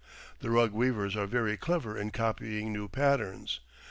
[0.39, 3.59] The rug weavers are very clever in copying new patterns.